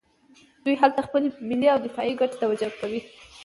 [0.63, 3.01] دوی هلته خپلې ملي او دفاعي ګټې توجیه کوي.